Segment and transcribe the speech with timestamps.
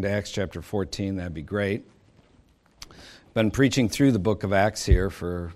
[0.00, 1.84] to Acts chapter 14, that'd be great.
[3.32, 5.52] Been preaching through the book of Acts here for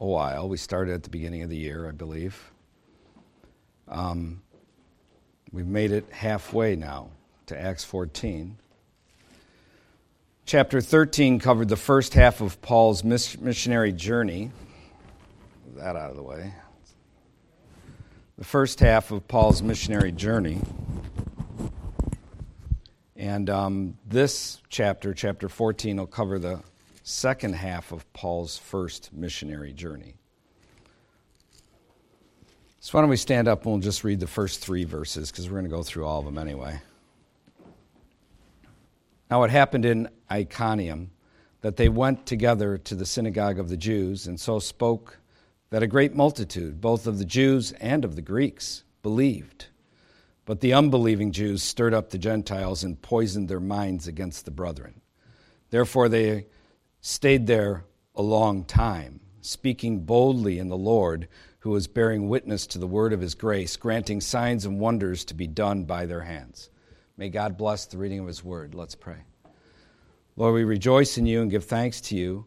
[0.00, 0.48] a while.
[0.48, 2.50] We started at the beginning of the year, I believe.
[3.86, 4.42] Um,
[5.52, 7.10] we've made it halfway now
[7.46, 8.56] to Acts 14.
[10.44, 14.50] Chapter 13 covered the first half of Paul's missionary journey.
[15.76, 16.52] That out of the way.
[18.38, 20.62] The first half of Paul's missionary journey.
[23.18, 26.62] And um, this chapter, chapter 14, will cover the
[27.02, 30.14] second half of Paul's first missionary journey.
[32.78, 35.46] So, why don't we stand up and we'll just read the first three verses because
[35.46, 36.80] we're going to go through all of them anyway.
[39.28, 41.10] Now, it happened in Iconium
[41.60, 45.18] that they went together to the synagogue of the Jews and so spoke
[45.70, 49.66] that a great multitude, both of the Jews and of the Greeks, believed.
[50.48, 55.02] But the unbelieving Jews stirred up the Gentiles and poisoned their minds against the brethren.
[55.68, 56.46] Therefore, they
[57.02, 62.78] stayed there a long time, speaking boldly in the Lord, who was bearing witness to
[62.78, 66.70] the word of his grace, granting signs and wonders to be done by their hands.
[67.18, 68.74] May God bless the reading of his word.
[68.74, 69.18] Let's pray.
[70.34, 72.46] Lord, we rejoice in you and give thanks to you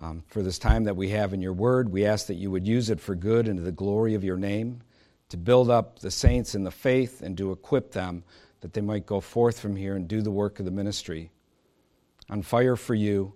[0.00, 1.92] um, for this time that we have in your word.
[1.92, 4.36] We ask that you would use it for good and to the glory of your
[4.36, 4.82] name
[5.28, 8.22] to build up the saints in the faith and to equip them
[8.60, 11.30] that they might go forth from here and do the work of the ministry.
[12.30, 13.34] On fire for you,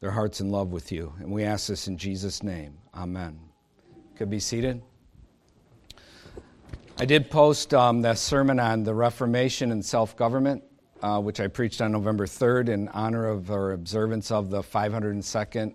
[0.00, 1.12] their hearts in love with you.
[1.18, 2.78] And we ask this in Jesus' name.
[2.94, 3.38] Amen.
[4.16, 4.82] Could be seated.
[6.98, 10.62] I did post um, that sermon on the Reformation and self government,
[11.02, 15.74] uh, which I preached on November 3rd in honor of our observance of the 502nd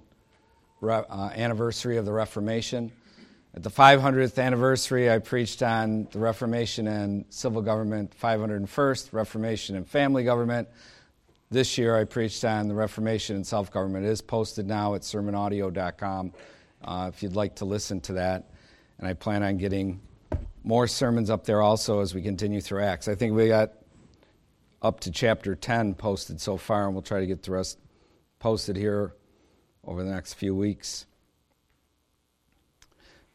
[0.82, 2.92] re- uh, anniversary of the Reformation.
[3.56, 9.88] At the 500th anniversary, I preached on the Reformation and civil government, 501st, Reformation and
[9.88, 10.68] family government.
[11.50, 14.06] This year, I preached on the Reformation and self government.
[14.06, 16.34] It is posted now at sermonaudio.com
[16.84, 18.52] uh, if you'd like to listen to that.
[19.00, 20.02] And I plan on getting
[20.66, 23.08] more sermons up there also as we continue through Acts.
[23.08, 23.72] I think we got
[24.82, 27.78] up to chapter 10 posted so far, and we'll try to get the rest
[28.38, 29.14] posted here
[29.86, 31.06] over the next few weeks.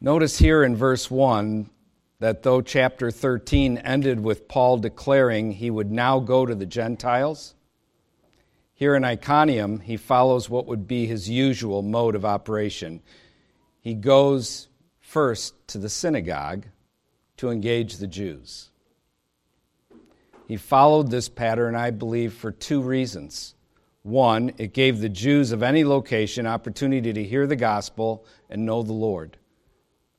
[0.03, 1.69] Notice here in verse 1
[2.17, 7.53] that though chapter 13 ended with Paul declaring he would now go to the Gentiles,
[8.73, 13.03] here in Iconium he follows what would be his usual mode of operation.
[13.79, 14.69] He goes
[14.99, 16.65] first to the synagogue
[17.37, 18.71] to engage the Jews.
[20.47, 23.53] He followed this pattern, I believe, for two reasons.
[24.01, 28.81] One, it gave the Jews of any location opportunity to hear the gospel and know
[28.81, 29.37] the Lord.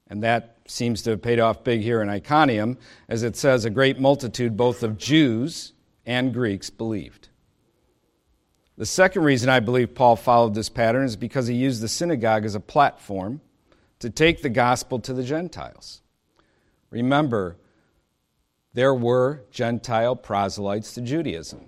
[0.08, 3.70] And that seems to have paid off big here in Iconium, as it says, a
[3.70, 5.72] great multitude both of Jews
[6.04, 7.28] and Greeks believed.
[8.76, 12.44] The second reason I believe Paul followed this pattern is because he used the synagogue
[12.44, 13.40] as a platform
[14.00, 16.02] to take the gospel to the Gentiles.
[16.90, 17.56] Remember,
[18.74, 21.66] there were Gentile proselytes to Judaism,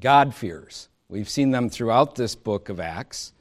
[0.00, 0.88] God-fearers.
[1.08, 3.32] We've seen them throughout this book of Acts,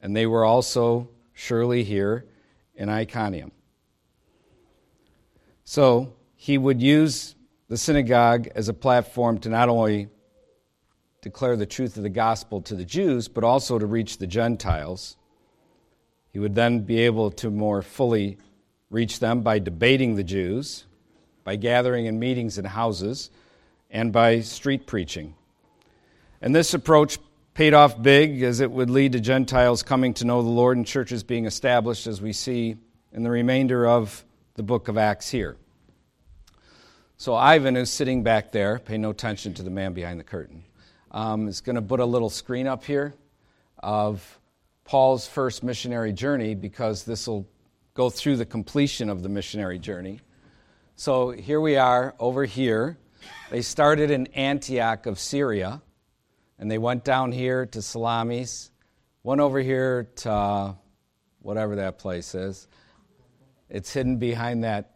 [0.00, 2.26] and they were also surely here
[2.74, 3.52] in Iconium.
[5.64, 7.34] So he would use
[7.68, 10.08] the synagogue as a platform to not only
[11.22, 15.16] declare the truth of the gospel to the Jews, but also to reach the Gentiles.
[16.30, 18.38] He would then be able to more fully
[18.90, 20.84] reach them by debating the Jews,
[21.44, 23.30] by gathering in meetings in houses,
[23.90, 25.34] and by street preaching.
[26.40, 27.18] And this approach
[27.54, 30.86] paid off big as it would lead to Gentiles coming to know the Lord and
[30.86, 32.76] churches being established, as we see
[33.12, 34.24] in the remainder of
[34.54, 35.56] the book of Acts here.
[37.18, 40.64] So, Ivan, who's sitting back there, pay no attention to the man behind the curtain,
[41.10, 43.14] um, is going to put a little screen up here
[43.78, 44.40] of
[44.84, 47.46] Paul's first missionary journey because this will
[47.94, 50.20] go through the completion of the missionary journey.
[50.96, 52.96] So, here we are over here.
[53.50, 55.82] They started in Antioch of Syria
[56.62, 58.70] and they went down here to Salamis,
[59.24, 60.74] went over here to uh,
[61.40, 62.68] whatever that place is.
[63.68, 64.92] It's hidden behind that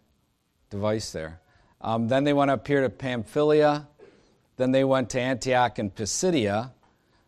[0.71, 1.41] device there.
[1.81, 3.89] Um, then they went up here to Pamphylia.
[4.57, 6.71] Then they went to Antioch and Pisidia.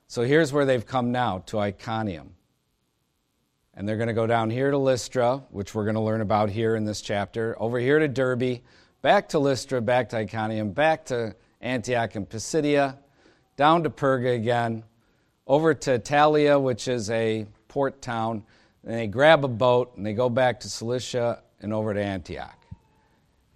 [0.06, 2.36] So here's where they've come now to Iconium.
[3.74, 6.48] And they're going to go down here to Lystra, which we're going to learn about
[6.48, 8.60] here in this chapter, over here to Derbe,
[9.02, 12.98] back to Lystra, back to Iconium, back to Antioch and Pisidia,
[13.58, 14.84] down to Perga again,
[15.46, 18.44] over to Attalia, which is a port town,
[18.84, 22.56] and they grab a boat and they go back to Cilicia and over to Antioch.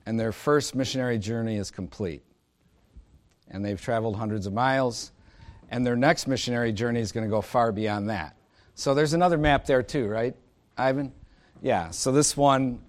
[0.04, 2.22] And their first missionary journey is complete.
[3.52, 5.12] and they've traveled hundreds of miles,
[5.70, 8.34] and their next missionary journey is going to go far beyond that.
[8.74, 10.34] So there's another map there too, right,
[10.76, 11.12] Ivan?
[11.60, 12.80] Yeah, so this one,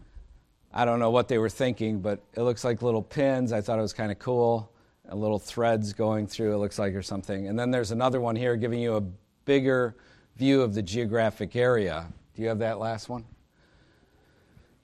[0.73, 3.51] I don't know what they were thinking, but it looks like little pins.
[3.51, 4.71] I thought it was kind of cool.
[5.09, 7.47] And little threads going through, it looks like, or something.
[7.47, 9.01] And then there's another one here giving you a
[9.45, 9.95] bigger
[10.37, 12.07] view of the geographic area.
[12.35, 13.25] Do you have that last one?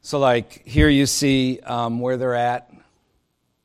[0.02, 2.72] So, like, here you see um, where they're at.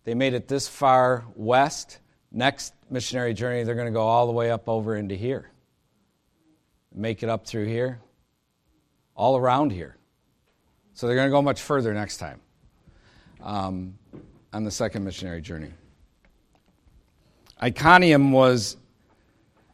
[0.05, 1.99] They made it this far west.
[2.33, 5.51] Next missionary journey, they're going to go all the way up over into here.
[6.93, 8.01] Make it up through here,
[9.15, 9.97] all around here.
[10.95, 12.41] So they're going to go much further next time
[13.43, 13.99] um,
[14.53, 15.73] on the second missionary journey.
[17.63, 18.77] Iconium was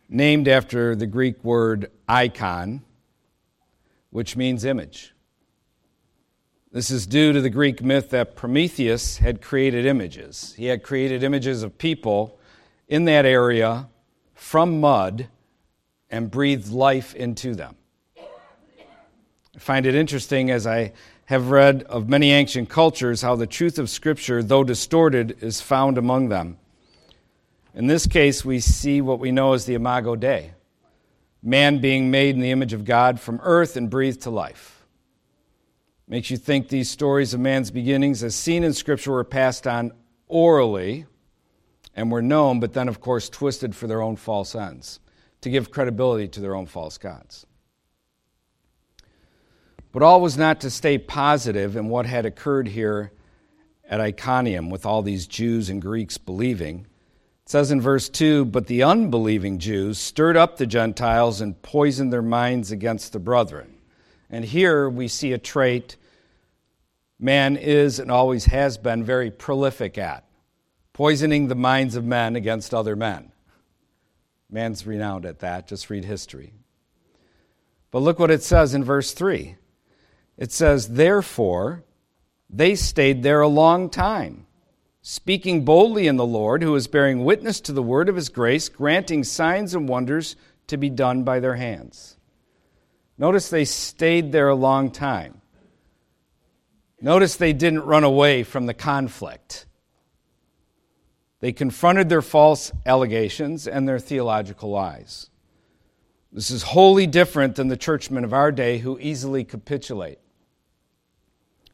[0.09, 2.83] named after the Greek word icon,
[4.11, 5.15] which means image.
[6.73, 10.55] This is due to the Greek myth that Prometheus had created images.
[10.57, 12.39] He had created images of people
[12.87, 13.89] in that area
[14.35, 15.29] from mud
[16.11, 17.77] and breathed life into them.
[18.19, 20.93] I find it interesting as I
[21.27, 25.99] have read of many ancient cultures how the truth of Scripture, though distorted, is found
[25.99, 26.59] among them.
[27.81, 30.53] In this case, we see what we know as the Imago Dei
[31.43, 34.85] man being made in the image of God from earth and breathed to life.
[36.07, 39.93] Makes you think these stories of man's beginnings, as seen in Scripture, were passed on
[40.29, 41.07] orally
[41.97, 45.01] and were known, but then, of course, twisted for their own false ends,
[45.41, 47.47] to give credibility to their own false gods.
[49.91, 53.11] But all was not to stay positive in what had occurred here
[53.89, 56.87] at Iconium with all these Jews and Greeks believing.
[57.51, 62.13] It says in verse 2 But the unbelieving Jews stirred up the Gentiles and poisoned
[62.13, 63.75] their minds against the brethren.
[64.31, 65.97] And here we see a trait
[67.19, 70.25] man is and always has been very prolific at
[70.93, 73.33] poisoning the minds of men against other men.
[74.49, 75.67] Man's renowned at that.
[75.67, 76.53] Just read history.
[77.91, 79.57] But look what it says in verse 3.
[80.37, 81.83] It says, Therefore,
[82.49, 84.47] they stayed there a long time
[85.03, 88.69] speaking boldly in the Lord, who is bearing witness to the word of his grace,
[88.69, 90.37] granting signs and wonders
[90.67, 92.17] to be done by their hands.
[93.17, 95.41] Notice they stayed there a long time.
[97.01, 99.67] Notice they didn't run away from the conflict.
[101.41, 105.31] They confronted their false allegations and their theological lies.
[106.31, 110.19] This is wholly different than the churchmen of our day who easily capitulate,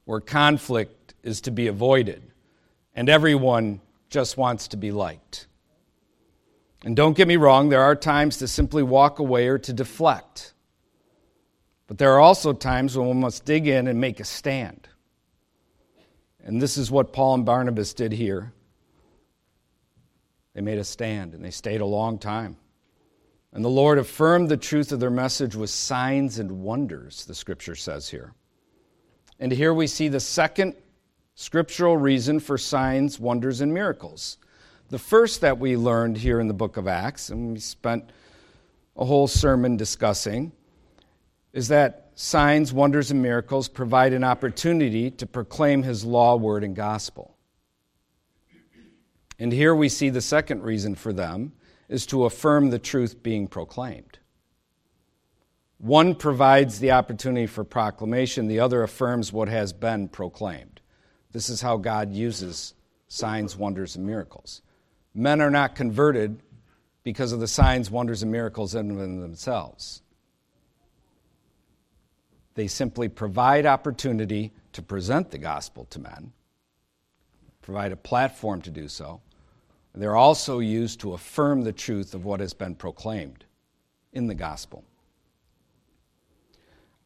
[0.05, 2.22] where conflict is to be avoided
[2.96, 5.46] and everyone just wants to be liked.
[6.84, 10.54] And don't get me wrong, there are times to simply walk away or to deflect.
[11.87, 14.88] But there are also times when one must dig in and make a stand.
[16.43, 18.52] And this is what Paul and Barnabas did here.
[20.54, 22.56] They made a stand and they stayed a long time.
[23.52, 27.75] And the Lord affirmed the truth of their message with signs and wonders, the scripture
[27.75, 28.32] says here.
[29.38, 30.75] And here we see the second
[31.36, 34.38] scriptural reason for signs, wonders, and miracles.
[34.88, 38.10] The first that we learned here in the book of Acts, and we spent
[38.96, 40.50] a whole sermon discussing,
[41.52, 46.74] is that signs, wonders, and miracles provide an opportunity to proclaim his law, word, and
[46.74, 47.36] gospel.
[49.38, 51.52] And here we see the second reason for them
[51.90, 54.19] is to affirm the truth being proclaimed.
[55.76, 60.75] One provides the opportunity for proclamation, the other affirms what has been proclaimed.
[61.36, 62.72] This is how God uses
[63.08, 64.62] signs, wonders, and miracles.
[65.12, 66.40] Men are not converted
[67.02, 70.00] because of the signs, wonders, and miracles in themselves.
[72.55, 76.32] They simply provide opportunity to present the gospel to men,
[77.60, 79.20] provide a platform to do so.
[79.94, 83.44] They're also used to affirm the truth of what has been proclaimed
[84.10, 84.84] in the gospel.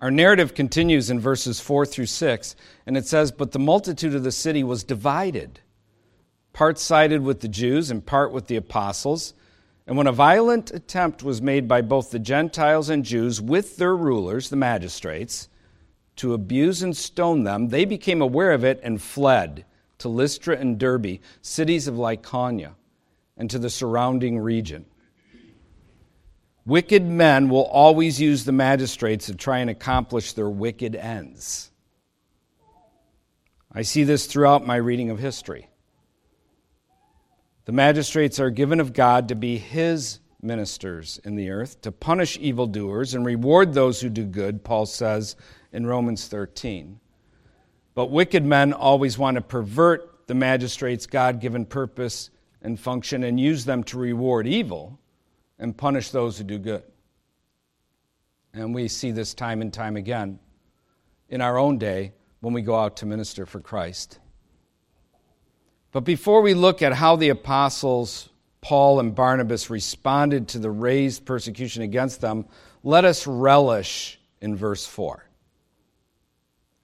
[0.01, 4.23] Our narrative continues in verses 4 through 6, and it says, But the multitude of
[4.23, 5.61] the city was divided.
[6.55, 9.35] Part sided with the Jews and part with the apostles.
[9.87, 13.95] And when a violent attempt was made by both the Gentiles and Jews with their
[13.95, 15.49] rulers, the magistrates,
[16.17, 19.67] to abuse and stone them, they became aware of it and fled
[19.99, 22.73] to Lystra and Derbe, cities of Lycaonia,
[23.37, 24.87] and to the surrounding region.
[26.67, 31.71] Wicked men will always use the magistrates to try and accomplish their wicked ends.
[33.73, 35.69] I see this throughout my reading of history.
[37.65, 42.37] The magistrates are given of God to be his ministers in the earth, to punish
[42.39, 45.37] evildoers and reward those who do good, Paul says
[45.73, 47.01] in Romans 13.
[47.95, 52.31] But wicked men always want to pervert the magistrate's God given purpose
[52.63, 54.99] and function and use them to reward evil
[55.61, 56.83] and punish those who do good.
[58.53, 60.41] And we see this time and time again
[61.29, 64.19] in our own day when we go out to minister for Christ.
[65.93, 68.29] But before we look at how the apostles
[68.61, 72.47] Paul and Barnabas responded to the raised persecution against them,
[72.83, 75.25] let us relish in verse 4.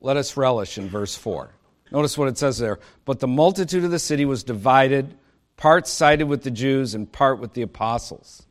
[0.00, 1.50] Let us relish in verse 4.
[1.90, 2.78] Notice what it says there.
[3.04, 5.16] But the multitude of the city was divided,
[5.56, 8.46] part sided with the Jews and part with the apostles.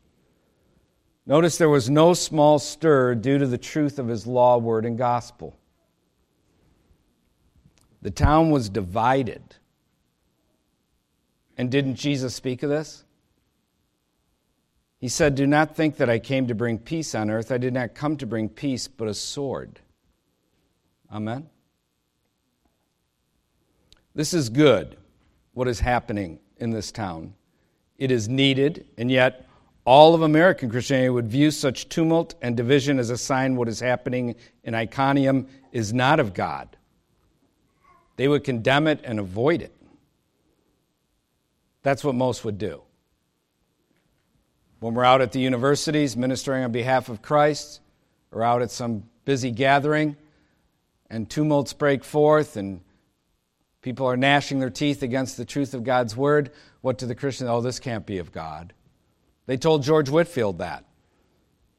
[1.26, 4.98] Notice there was no small stir due to the truth of his law, word, and
[4.98, 5.58] gospel.
[8.02, 9.42] The town was divided.
[11.58, 13.04] And didn't Jesus speak of this?
[15.00, 17.52] He said, Do not think that I came to bring peace on earth.
[17.52, 19.80] I did not come to bring peace, but a sword.
[21.12, 21.50] Amen.
[24.14, 24.98] This is good,
[25.54, 27.34] what is happening in this town.
[27.98, 29.48] It is needed, and yet
[29.86, 33.80] all of American Christianity would view such tumult and division as a sign what is
[33.80, 36.76] happening in Iconium is not of God.
[38.18, 39.76] They would condemn it and avoid it.
[41.84, 42.82] That's what most would do.
[44.80, 47.82] When we're out at the universities ministering on behalf of Christ,
[48.32, 50.18] or out at some busy gathering,
[51.10, 52.82] and tumults break forth and
[53.86, 56.50] People are gnashing their teeth against the truth of God's word.
[56.82, 57.52] What do the Christians?
[57.52, 58.74] Oh, this can't be of God.
[59.46, 60.86] They told George Whitefield that.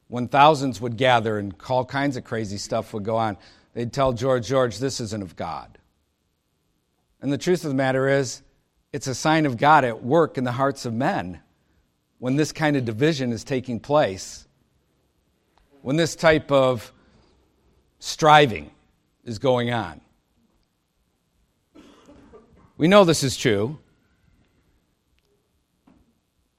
[0.08, 3.36] When thousands would gather and all kinds of crazy stuff would go on,
[3.74, 5.78] they'd tell George, George, this isn't of God.
[7.20, 8.42] And the truth of the matter is,
[8.92, 11.40] it's a sign of God at work in the hearts of men
[12.18, 14.46] when this kind of division is taking place,
[15.82, 16.92] when this type of
[17.98, 18.70] striving
[19.24, 20.00] is going on.
[22.78, 23.78] We know this is true.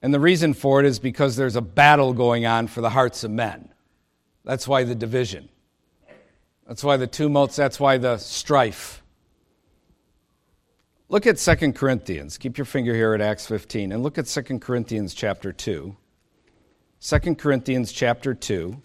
[0.07, 3.25] And the reason for it is because there's a battle going on for the hearts
[3.25, 3.67] of men.
[4.45, 5.49] That's why the division.
[6.65, 7.57] That's why the tumults.
[7.57, 9.03] That's why the strife.
[11.09, 12.37] Look at 2 Corinthians.
[12.37, 15.93] Keep your finger here at Acts 15 and look at 2 Corinthians chapter 2.
[17.01, 18.81] 2 Corinthians chapter 2.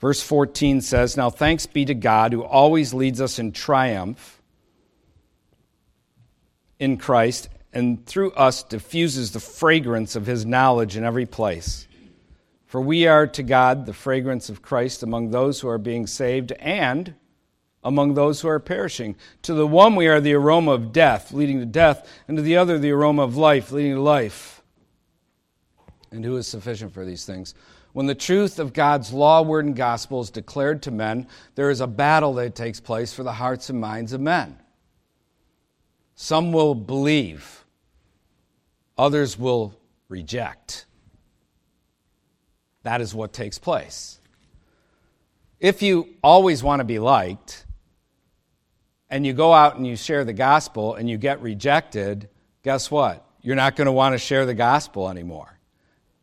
[0.00, 4.42] Verse 14 says, Now thanks be to God who always leads us in triumph
[6.80, 11.86] in Christ and through us diffuses the fragrance of his knowledge in every place.
[12.66, 16.52] For we are to God the fragrance of Christ among those who are being saved
[16.52, 17.14] and
[17.84, 19.16] among those who are perishing.
[19.42, 22.56] To the one we are the aroma of death, leading to death, and to the
[22.56, 24.62] other the aroma of life, leading to life.
[26.10, 27.54] And who is sufficient for these things?
[27.92, 31.80] When the truth of God's law, word, and gospel is declared to men, there is
[31.80, 34.58] a battle that takes place for the hearts and minds of men.
[36.14, 37.61] Some will believe,
[39.02, 39.74] others will
[40.08, 40.86] reject.
[42.84, 44.20] That is what takes place.
[45.58, 47.66] If you always want to be liked,
[49.10, 52.28] and you go out and you share the gospel and you get rejected,
[52.62, 53.26] guess what?
[53.42, 55.58] You're not going to want to share the gospel anymore.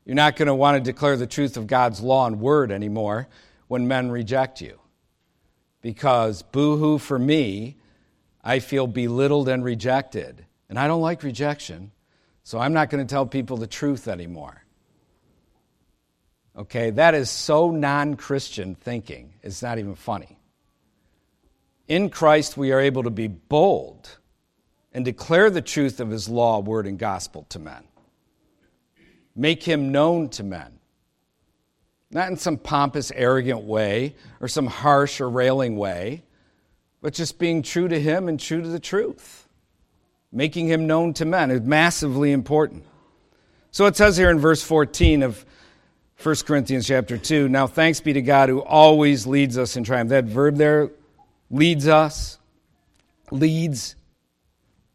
[0.06, 3.28] You're not going to want to declare the truth of God's law and word anymore
[3.68, 4.80] when men reject you.
[5.82, 7.76] Because boo hoo for me
[8.44, 10.46] I feel belittled and rejected.
[10.70, 11.92] And I don't like rejection,
[12.50, 14.64] so I'm not going to tell people the truth anymore.
[16.58, 20.40] Okay, that is so non Christian thinking, it's not even funny.
[21.88, 24.18] In Christ, we are able to be bold
[24.92, 27.84] and declare the truth of his law, word, and gospel to men.
[29.36, 30.80] Make him known to men.
[32.10, 36.24] Not in some pompous, arrogant way or some harsh or railing way,
[37.00, 39.39] but just being true to Him and true to the truth.
[40.32, 42.84] Making Him known to men is massively important.
[43.72, 45.46] So it says here in verse 14 of
[46.22, 50.10] 1 Corinthians chapter 2 Now thanks be to God who always leads us in triumph.
[50.10, 50.92] That verb there,
[51.50, 52.38] leads us,
[53.32, 53.96] leads.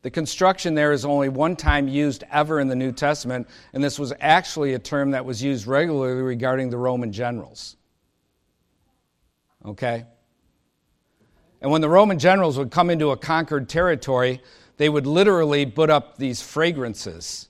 [0.03, 3.99] The construction there is only one time used ever in the New Testament, and this
[3.99, 7.77] was actually a term that was used regularly regarding the Roman generals.
[9.65, 10.05] Okay?
[11.63, 14.43] And when the Roman generals would come into a conquered territory,
[14.77, 17.49] they would literally put up these fragrances.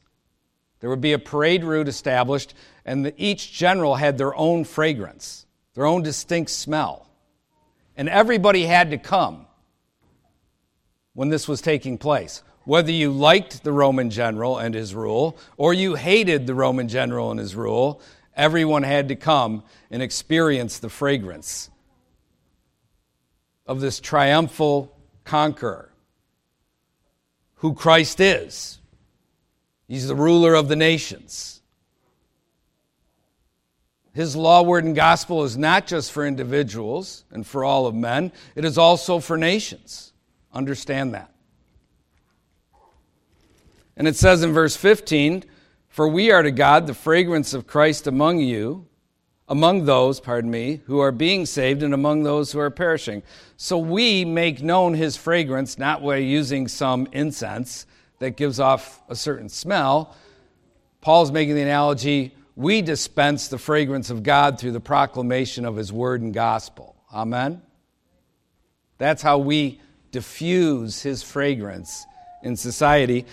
[0.81, 2.55] There would be a parade route established,
[2.85, 7.09] and the, each general had their own fragrance, their own distinct smell.
[7.97, 9.47] And everybody had to come
[11.15, 12.43] when this was taking place.
[12.65, 17.31] Whether you liked the Roman general and his rule, or you hated the Roman general
[17.31, 18.01] and his rule,
[18.37, 21.71] everyone had to come and experience the fragrance
[23.67, 25.94] of this triumphal conqueror
[27.65, 28.79] who Christ is.
[29.89, 31.63] He's the ruler of the nations.
[34.13, 38.33] His law, word, and gospel is not just for individuals and for all of men,
[38.55, 40.13] it is also for nations.
[40.53, 41.33] Understand that.
[43.97, 45.43] And it says in verse 15,
[45.89, 48.85] For we are to God the fragrance of Christ among you,
[49.49, 53.23] among those, pardon me, who are being saved and among those who are perishing.
[53.57, 57.87] So we make known his fragrance, not by using some incense
[58.21, 60.17] that gives off a certain smell.
[61.01, 65.93] Paul's making the analogy we dispense the fragrance of God through the proclamation of his
[65.93, 66.95] word and gospel.
[67.13, 67.63] Amen?
[68.99, 69.81] That's how we
[70.13, 72.07] diffuse his fragrance
[72.43, 73.27] in society.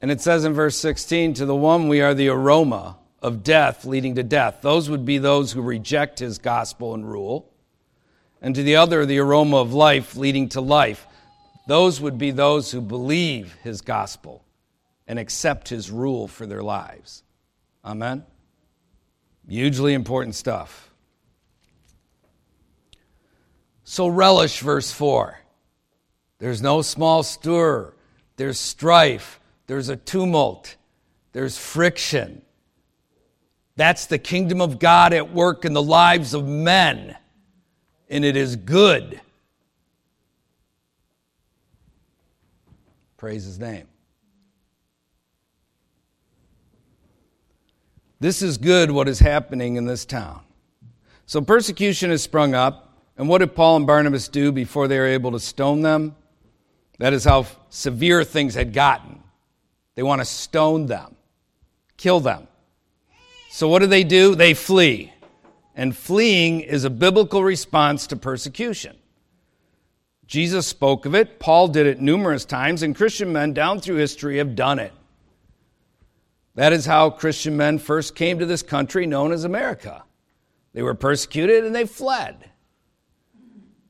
[0.00, 3.84] And it says in verse 16, to the one we are the aroma of death
[3.84, 4.58] leading to death.
[4.60, 7.50] Those would be those who reject his gospel and rule.
[8.40, 11.06] And to the other, the aroma of life leading to life.
[11.66, 14.44] Those would be those who believe his gospel
[15.06, 17.24] and accept his rule for their lives.
[17.84, 18.24] Amen?
[19.48, 20.90] Hugely important stuff.
[23.84, 25.38] So relish verse 4.
[26.38, 27.94] There's no small stir,
[28.36, 30.76] there's strife, there's a tumult,
[31.32, 32.42] there's friction.
[33.78, 37.16] That's the kingdom of God at work in the lives of men,
[38.08, 39.20] and it is good.
[43.16, 43.86] Praise his name.
[48.18, 50.40] This is good what is happening in this town.
[51.26, 55.06] So persecution has sprung up, and what did Paul and Barnabas do before they were
[55.06, 56.16] able to stone them?
[56.98, 59.22] That is how severe things had gotten.
[59.94, 61.14] They want to stone them,
[61.96, 62.48] kill them.
[63.58, 64.36] So, what do they do?
[64.36, 65.12] They flee.
[65.74, 68.96] And fleeing is a biblical response to persecution.
[70.28, 74.38] Jesus spoke of it, Paul did it numerous times, and Christian men down through history
[74.38, 74.92] have done it.
[76.54, 80.04] That is how Christian men first came to this country known as America.
[80.72, 82.48] They were persecuted and they fled.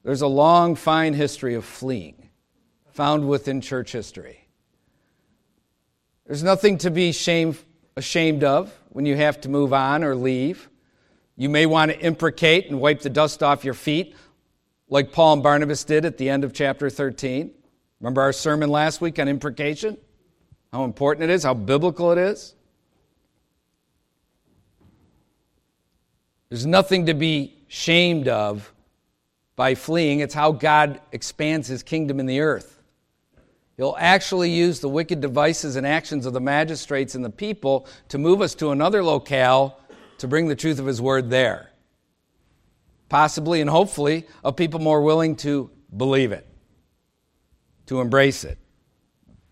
[0.02, 2.30] There's a long, fine history of fleeing
[2.92, 4.48] found within church history.
[6.24, 7.54] There's nothing to be shame,
[7.98, 10.70] ashamed of when you have to move on or leave.
[11.36, 14.14] You may want to imprecate and wipe the dust off your feet,
[14.88, 17.50] like Paul and Barnabas did at the end of chapter 13.
[18.00, 19.98] Remember our sermon last week on imprecation?
[20.72, 22.54] How important it is, how biblical it is?
[26.50, 28.72] There's nothing to be shamed of
[29.56, 30.20] by fleeing.
[30.20, 32.77] It's how God expands his kingdom in the earth.
[33.78, 38.18] He'll actually use the wicked devices and actions of the magistrates and the people to
[38.18, 39.78] move us to another locale
[40.18, 41.70] to bring the truth of his word there.
[43.08, 46.44] Possibly and hopefully of people more willing to believe it,
[47.86, 48.58] to embrace it.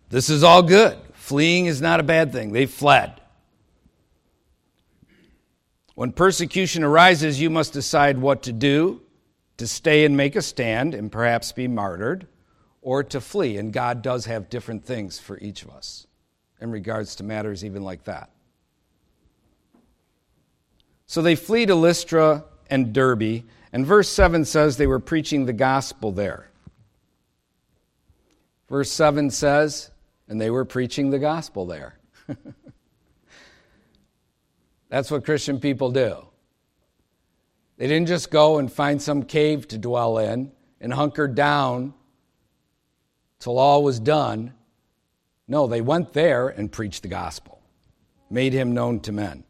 [0.09, 0.99] This is all good.
[1.13, 2.53] Fleeing is not a bad thing.
[2.53, 3.21] They fled.
[5.95, 9.03] When persecution arises, you must decide what to do
[9.59, 12.27] to stay and make a stand and perhaps be martyred,
[12.87, 13.57] or to flee.
[13.59, 16.07] And God does have different things for each of us
[16.61, 18.31] in regards to matters even like that.
[21.07, 25.53] So they flee to Lystra and Derbe, and verse 7 says they were preaching the
[25.53, 26.49] gospel there.
[28.69, 29.91] Verse 7 says,
[30.29, 31.99] and they were preaching the gospel there.
[34.91, 36.25] That's what Christian people do.
[37.79, 41.93] They didn't just go and find some cave to dwell in and hunker down
[43.39, 44.55] till all was done.
[45.49, 47.61] No, they went there and preached the gospel,
[48.31, 49.45] made him known to men.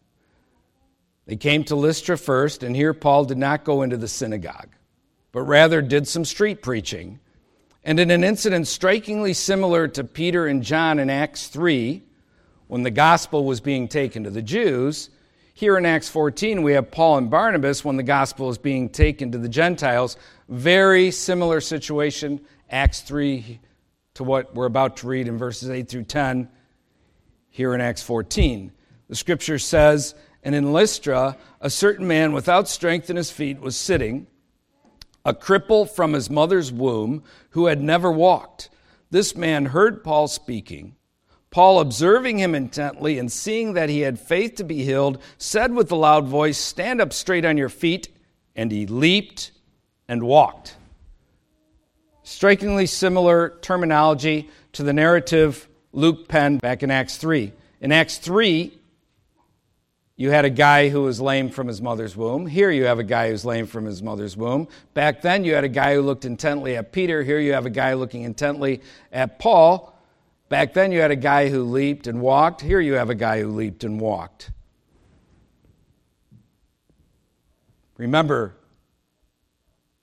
[1.26, 4.70] They came to Lystra first, and here Paul did not go into the synagogue,
[5.32, 7.18] but rather did some street preaching.
[7.82, 12.02] And in an incident strikingly similar to Peter and John in Acts 3,
[12.68, 15.10] when the gospel was being taken to the Jews,
[15.54, 19.32] here in Acts 14, we have Paul and Barnabas when the gospel is being taken
[19.32, 20.16] to the Gentiles.
[20.48, 23.58] Very similar situation, Acts 3,
[24.16, 26.48] to what we're about to read in verses 8 through 10
[27.50, 28.72] here in Acts 14.
[29.08, 33.76] The scripture says, And in Lystra, a certain man without strength in his feet was
[33.76, 34.26] sitting,
[35.24, 38.70] a cripple from his mother's womb, who had never walked.
[39.10, 40.96] This man heard Paul speaking
[41.50, 45.90] Paul, observing him intently and seeing that he had faith to be healed, said with
[45.90, 48.08] a loud voice, Stand up straight on your feet.
[48.54, 49.52] And he leaped
[50.08, 50.76] and walked.
[52.26, 57.52] Strikingly similar terminology to the narrative Luke penned back in Acts 3.
[57.80, 58.76] In Acts 3,
[60.16, 62.48] you had a guy who was lame from his mother's womb.
[62.48, 64.66] Here you have a guy who's lame from his mother's womb.
[64.92, 67.22] Back then you had a guy who looked intently at Peter.
[67.22, 69.96] Here you have a guy looking intently at Paul.
[70.48, 72.60] Back then, you had a guy who leaped and walked.
[72.60, 74.50] Here, you have a guy who leaped and walked.
[77.96, 78.56] Remember,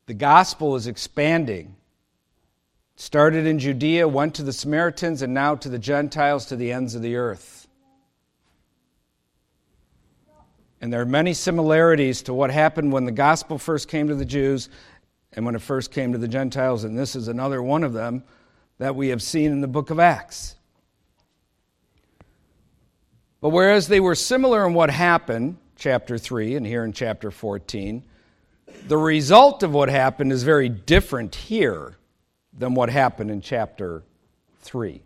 [0.05, 1.75] the gospel is expanding.
[3.03, 6.95] Started in Judea, went to the Samaritans, and now to the Gentiles, to the ends
[6.95, 7.67] of the earth.
[10.79, 14.23] And there are many similarities to what happened when the gospel first came to the
[14.23, 14.69] Jews
[15.33, 18.23] and when it first came to the Gentiles, and this is another one of them
[18.77, 20.55] that we have seen in the book of Acts.
[23.41, 28.01] But whereas they were similar in what happened, chapter 3 and here in chapter 14,
[28.87, 31.97] the result of what happened is very different here
[32.57, 34.03] than what happened in chapter
[34.61, 35.01] 3.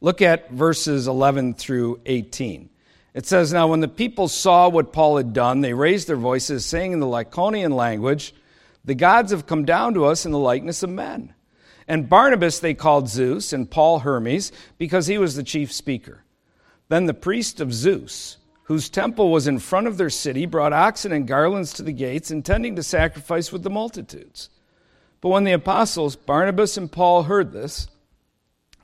[0.00, 2.68] Look at verses 11 through 18.
[3.14, 6.66] It says, Now when the people saw what Paul had done, they raised their voices,
[6.66, 8.34] saying in the Lycaonian language,
[8.84, 11.34] The gods have come down to us in the likeness of men.
[11.86, 16.24] And Barnabas they called Zeus, and Paul Hermes, because he was the chief speaker.
[16.88, 21.12] Then the priest of Zeus, whose temple was in front of their city, brought oxen
[21.12, 24.50] and garlands to the gates, intending to sacrifice with the multitudes.
[25.24, 27.88] But when the apostles, Barnabas and Paul, heard this,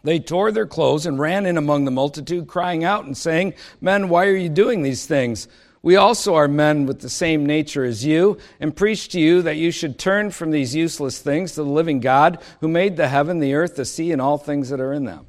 [0.02, 4.08] they tore their clothes and ran in among the multitude, crying out and saying, Men,
[4.08, 5.48] why are you doing these things?
[5.82, 9.58] We also are men with the same nature as you, and preach to you that
[9.58, 13.40] you should turn from these useless things to the living God, who made the heaven,
[13.40, 15.26] the earth, the sea, and all things that are in them.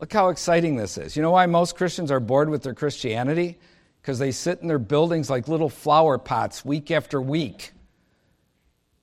[0.00, 1.16] Look how exciting this is.
[1.16, 3.58] You know why most Christians are bored with their Christianity?
[4.00, 7.72] Because they sit in their buildings like little flower pots week after week.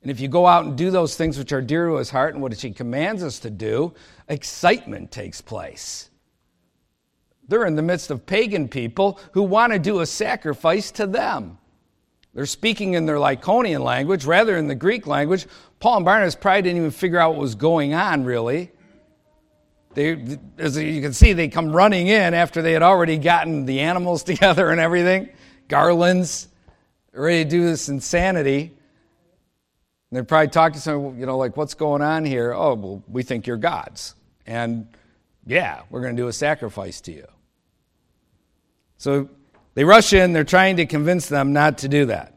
[0.06, 2.36] And if you go out and do those things which are dear to his heart
[2.36, 3.92] and what he commands us to do,
[4.30, 6.12] excitement takes place.
[7.48, 11.58] They're in the midst of pagan people who want to do a sacrifice to them.
[12.36, 15.48] They're speaking in their Lycaonian language rather than the Greek language.
[15.80, 18.72] Paul and Barnabas probably didn't even figure out what was going on, really.
[19.96, 23.80] They, as you can see, they come running in after they had already gotten the
[23.80, 25.30] animals together and everything,
[25.68, 26.48] garlands,
[27.12, 28.76] ready to do this insanity.
[30.10, 32.54] And they probably talk to someone, you know, like, what's going on here?
[32.54, 34.16] Oh, well, we think you're gods.
[34.46, 34.88] And
[35.46, 37.28] yeah, we're going to do a sacrifice to you.
[38.98, 39.30] So
[39.74, 42.34] they rush in, they're trying to convince them not to do that.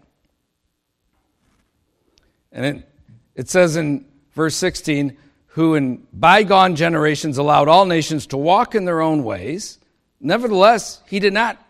[2.53, 2.89] And it,
[3.35, 5.17] it says in verse 16,
[5.49, 9.79] who in bygone generations allowed all nations to walk in their own ways,
[10.21, 11.63] nevertheless, he did not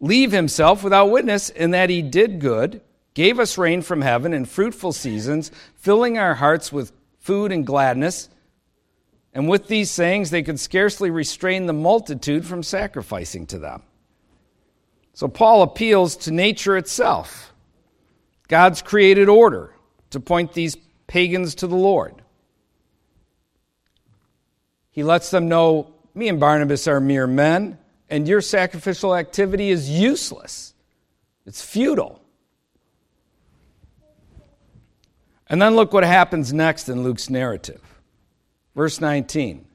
[0.00, 2.80] leave himself without witness in that he did good,
[3.14, 8.28] gave us rain from heaven and fruitful seasons, filling our hearts with food and gladness.
[9.34, 13.82] And with these sayings, they could scarcely restrain the multitude from sacrificing to them.
[15.14, 17.52] So Paul appeals to nature itself,
[18.48, 19.74] God's created order,
[20.10, 22.22] to point these pagans to the Lord.
[24.90, 29.88] He lets them know me and Barnabas are mere men, and your sacrificial activity is
[29.88, 30.74] useless,
[31.46, 32.21] it's futile.
[35.52, 37.82] And then look what happens next in Luke's narrative.
[38.74, 39.66] Verse 19.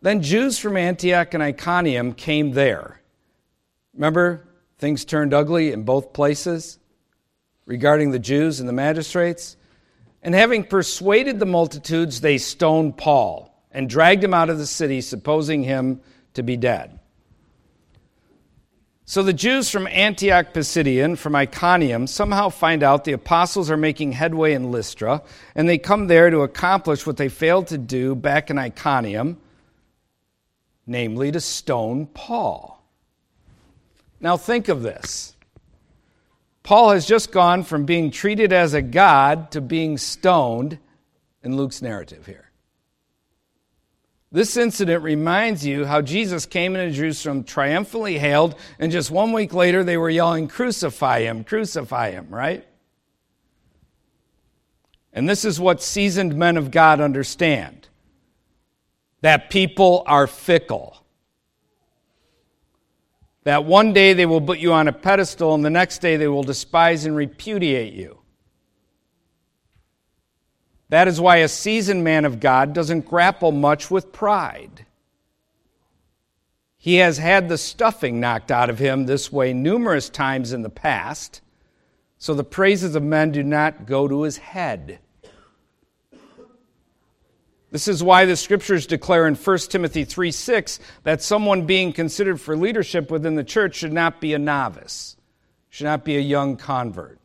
[0.00, 2.98] Then Jews from Antioch and Iconium came there.
[3.92, 6.78] Remember, things turned ugly in both places
[7.66, 9.58] regarding the Jews and the magistrates.
[10.22, 15.02] And having persuaded the multitudes, they stoned Paul and dragged him out of the city,
[15.02, 16.00] supposing him
[16.32, 16.99] to be dead.
[19.10, 24.12] So the Jews from Antioch Pisidian, from Iconium, somehow find out the apostles are making
[24.12, 25.24] headway in Lystra,
[25.56, 29.36] and they come there to accomplish what they failed to do back in Iconium,
[30.86, 32.80] namely to stone Paul.
[34.20, 35.34] Now think of this.
[36.62, 40.78] Paul has just gone from being treated as a god to being stoned
[41.42, 42.49] in Luke's narrative here.
[44.32, 49.52] This incident reminds you how Jesus came into Jerusalem triumphantly hailed, and just one week
[49.52, 52.64] later they were yelling, Crucify him, crucify him, right?
[55.12, 57.88] And this is what seasoned men of God understand
[59.22, 60.96] that people are fickle.
[63.42, 66.28] That one day they will put you on a pedestal, and the next day they
[66.28, 68.19] will despise and repudiate you.
[70.90, 74.86] That is why a seasoned man of God doesn't grapple much with pride.
[76.76, 80.68] He has had the stuffing knocked out of him this way numerous times in the
[80.68, 81.42] past,
[82.18, 84.98] so the praises of men do not go to his head.
[87.70, 92.40] This is why the scriptures declare in 1 Timothy 3 6 that someone being considered
[92.40, 95.16] for leadership within the church should not be a novice,
[95.68, 97.19] should not be a young convert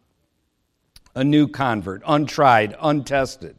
[1.16, 3.56] a new convert, untried, untested.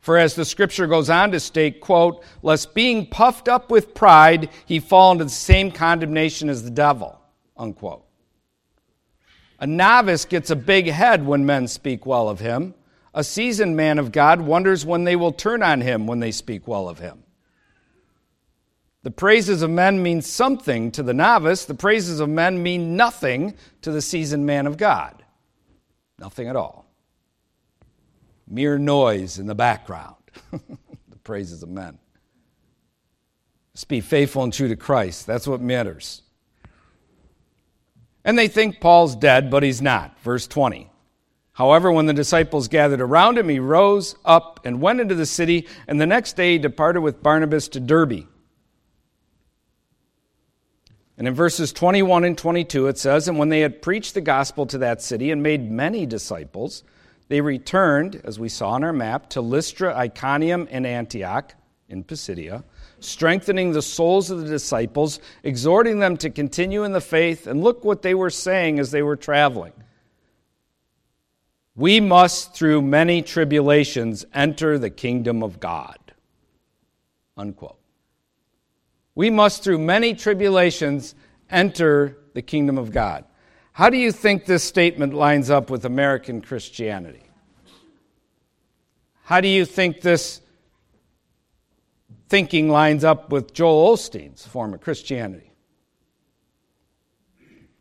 [0.00, 4.50] For as the scripture goes on to state, quote, lest being puffed up with pride,
[4.66, 7.20] he fall into the same condemnation as the devil,
[7.56, 8.04] unquote.
[9.60, 12.74] A novice gets a big head when men speak well of him.
[13.14, 16.66] A seasoned man of God wonders when they will turn on him when they speak
[16.66, 17.22] well of him.
[19.04, 21.64] The praises of men mean something to the novice.
[21.64, 25.21] The praises of men mean nothing to the seasoned man of God.
[26.22, 26.86] Nothing at all.
[28.46, 30.14] Mere noise in the background.
[30.52, 31.98] the praises of men.
[33.74, 35.26] Just be faithful and true to Christ.
[35.26, 36.22] That's what matters.
[38.24, 40.16] And they think Paul's dead, but he's not.
[40.20, 40.88] Verse 20.
[41.54, 45.66] However, when the disciples gathered around him, he rose up and went into the city,
[45.88, 48.28] and the next day he departed with Barnabas to Derbe.
[51.18, 54.66] And in verses 21 and 22, it says, And when they had preached the gospel
[54.66, 56.84] to that city and made many disciples,
[57.28, 61.54] they returned, as we saw on our map, to Lystra, Iconium, and Antioch
[61.88, 62.64] in Pisidia
[63.04, 67.46] strengthening the souls of the disciples, exhorting them to continue in the faith.
[67.46, 69.72] And look what they were saying as they were traveling.
[71.74, 75.98] We must, through many tribulations, enter the kingdom of God.
[77.36, 77.78] Unquote.
[79.14, 81.14] We must, through many tribulations,
[81.50, 83.24] enter the kingdom of God.
[83.72, 87.22] How do you think this statement lines up with American Christianity?
[89.24, 90.42] How do you think this
[92.32, 95.52] thinking lines up with Joel Osteen's form of Christianity.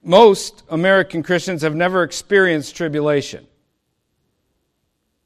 [0.04, 3.48] Most American Christians have never experienced tribulation.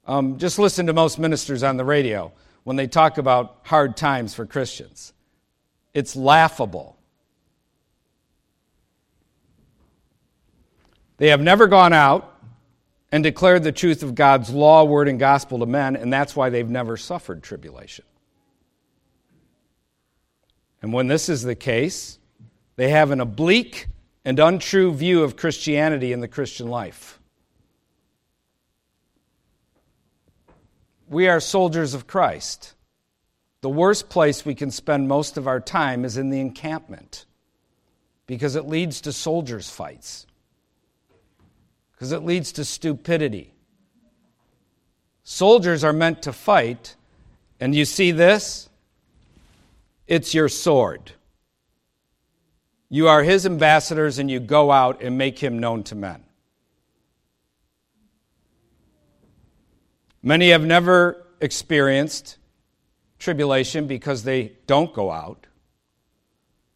[0.05, 2.33] Um, just listen to most ministers on the radio
[2.65, 5.11] when they talk about hard times for Christians.
[5.95, 6.97] It's laughable.
[11.17, 12.33] They have never gone out
[13.13, 16.49] and declared the truth of God's law, word, and gospel to men, and that's why
[16.49, 18.03] they've never suffered tribulation.
[20.81, 22.19] And when this is the case,
[22.75, 23.87] they have an oblique
[24.25, 27.19] and untrue view of Christianity and the Christian life.
[31.07, 32.74] We are soldiers of Christ.
[33.61, 37.25] The worst place we can spend most of our time is in the encampment
[38.27, 40.25] because it leads to soldiers' fights,
[41.93, 43.53] because it leads to stupidity.
[45.23, 46.95] Soldiers are meant to fight,
[47.59, 48.69] and you see this?
[50.07, 51.13] It's your sword.
[52.89, 56.23] You are his ambassadors and you go out and make him known to men.
[60.21, 62.37] Many have never experienced
[63.25, 65.47] tribulation because they don't go out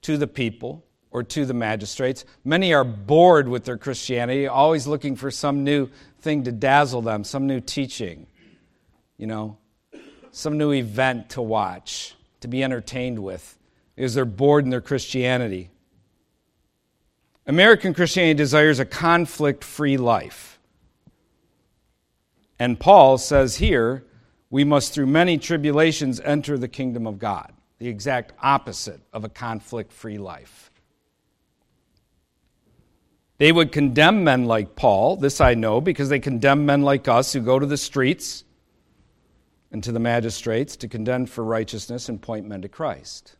[0.02, 2.26] to the people or to the magistrates.
[2.44, 5.90] Many are bored with their Christianity, always looking for some new
[6.22, 8.26] thing to dazzle them, some new teaching,
[9.16, 9.60] you know,
[10.32, 13.60] some new event to watch to be entertained with
[13.96, 15.70] because they're bored in their Christianity.
[17.46, 20.60] American Christianity desires a conflict free life.
[22.58, 24.04] And Paul says here,
[24.50, 29.30] we must through many tribulations enter the kingdom of God, the exact opposite of a
[29.30, 30.72] conflict free life.
[33.38, 37.32] They would condemn men like Paul, this I know, because they condemn men like us
[37.32, 38.44] who go to the streets
[39.72, 43.38] and to the magistrates to condemn for righteousness and point men to Christ.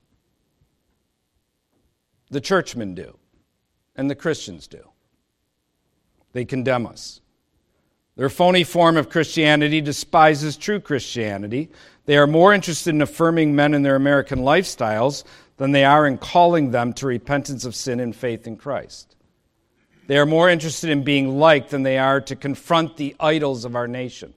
[2.30, 3.18] The churchmen do,
[3.96, 4.90] and the Christians do.
[6.32, 7.20] They condemn us.
[8.20, 11.70] Their phony form of Christianity despises true Christianity.
[12.04, 15.24] They are more interested in affirming men in their American lifestyles
[15.56, 19.16] than they are in calling them to repentance of sin and faith in Christ.
[20.08, 23.74] They are more interested in being liked than they are to confront the idols of
[23.74, 24.34] our nation.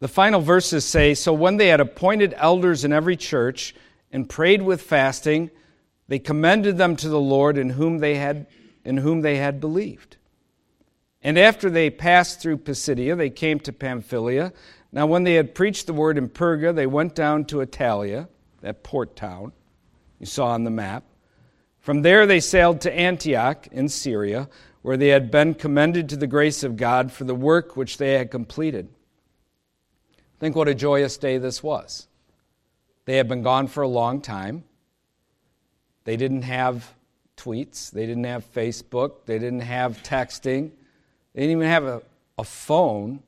[0.00, 3.74] The final verses say So when they had appointed elders in every church
[4.12, 5.50] and prayed with fasting,
[6.08, 8.46] they commended them to the Lord in whom they had,
[8.84, 10.16] in whom they had believed.
[11.22, 14.52] And after they passed through Pisidia, they came to Pamphylia.
[14.90, 18.28] Now, when they had preached the word in Perga, they went down to Attalia,
[18.62, 19.52] that port town
[20.18, 21.04] you saw on the map.
[21.78, 24.48] From there, they sailed to Antioch in Syria,
[24.82, 28.14] where they had been commended to the grace of God for the work which they
[28.14, 28.88] had completed.
[30.38, 32.06] Think what a joyous day this was.
[33.04, 34.64] They had been gone for a long time.
[36.08, 36.94] They didn't have
[37.36, 40.70] tweets, they didn't have Facebook, they didn't have texting,
[41.34, 42.02] they didn't even have a,
[42.38, 43.22] a phone,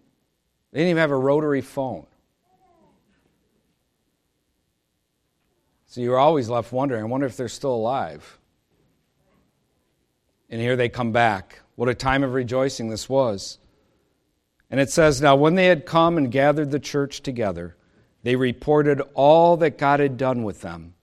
[0.72, 2.06] they didn't even have a rotary phone.
[5.88, 8.38] So you're always left wondering, I wonder if they're still alive.
[10.48, 13.58] And here they come back What a time of rejoicing this was.
[14.70, 17.76] And it says, Now when they had come and gathered the church together,
[18.22, 20.94] they reported all that God had done with them,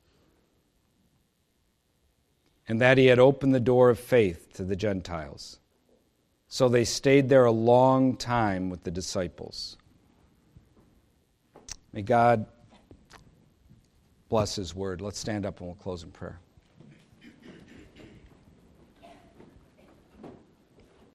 [2.67, 5.59] and that He had opened the door of faith to the Gentiles.
[6.47, 9.77] So they stayed there a long time with the disciples.
[11.93, 12.45] May God
[14.29, 15.01] bless His word.
[15.01, 16.39] Let's stand up and we'll close in prayer.